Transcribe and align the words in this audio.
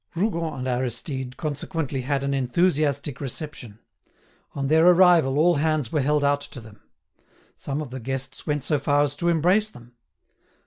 Rougon 0.15 0.51
and 0.57 0.67
Aristide 0.67 1.37
consequently 1.37 2.01
had 2.01 2.23
an 2.23 2.33
enthusiastic 2.33 3.21
reception; 3.21 3.77
on 4.55 4.65
their 4.65 4.83
arrival 4.87 5.37
all 5.37 5.57
hands 5.57 5.91
were 5.91 6.01
held 6.01 6.23
out 6.23 6.41
to 6.41 6.59
them. 6.59 6.81
Some 7.55 7.83
of 7.83 7.91
the 7.91 7.99
guests 7.99 8.47
went 8.47 8.63
so 8.63 8.79
far 8.79 9.03
as 9.03 9.15
to 9.17 9.29
embrace 9.29 9.69
them. 9.69 9.93